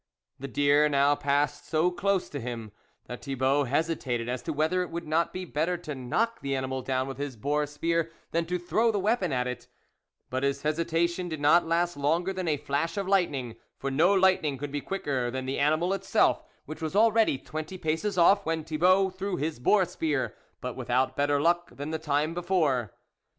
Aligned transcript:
The 0.39 0.47
deer 0.47 0.89
now 0.89 1.13
passed 1.13 1.67
so 1.67 1.91
close 1.91 2.27
to 2.29 2.39
him, 2.39 2.71
that 3.05 3.23
Thibault 3.23 3.65
hesitated 3.65 4.27
as 4.27 4.41
to 4.41 4.51
whether 4.51 4.81
it 4.81 4.89
would 4.89 5.05
not 5.07 5.31
be 5.31 5.45
better 5.45 5.77
to 5.77 5.93
knock 5.93 6.39
the 6.41 6.55
animal 6.55 6.81
down 6.81 7.07
with 7.07 7.19
his 7.19 7.35
boar 7.35 7.67
spear 7.67 8.11
than 8.31 8.47
to 8.47 8.57
throw 8.57 8.91
the 8.91 8.97
weapon 8.97 9.31
at 9.31 9.45
it; 9.45 9.67
but 10.31 10.41
his 10.41 10.63
hesitation 10.63 11.29
did 11.29 11.39
not 11.39 11.67
last 11.67 11.95
longer 11.97 12.33
than 12.33 12.47
a 12.47 12.57
flash 12.57 12.97
of 12.97 13.07
lightning, 13.07 13.57
for 13.77 13.91
no 13.91 14.11
lightning 14.15 14.57
could 14.57 14.71
be 14.71 14.81
quicker 14.81 15.29
than 15.29 15.45
the 15.45 15.59
animal 15.59 15.93
itself, 15.93 16.43
which 16.65 16.81
was 16.81 16.95
already 16.95 17.37
twenty 17.37 17.77
paces 17.77 18.17
off 18.17 18.43
when 18.43 18.63
Thibault 18.63 19.11
threw 19.11 19.35
his 19.35 19.59
boar 19.59 19.85
spear, 19.85 20.33
but 20.61 20.75
without 20.75 21.15
better 21.15 21.39
luck 21.39 21.69
than 21.75 21.91
the 21.91 21.99
time 21.99 22.33
before. 22.33 22.91